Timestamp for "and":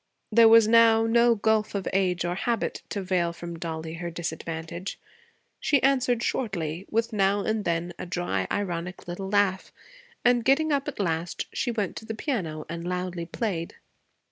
7.43-7.65, 10.25-10.43, 12.67-12.83